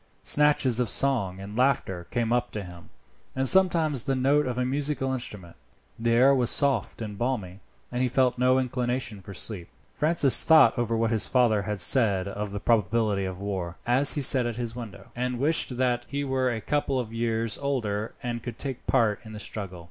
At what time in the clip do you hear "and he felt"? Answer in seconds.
7.91-8.39